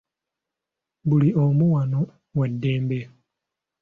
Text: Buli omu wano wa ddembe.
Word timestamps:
Buli 1.07 1.29
omu 1.43 1.65
wano 1.75 1.99
wa 2.37 2.45
ddembe. 2.51 2.99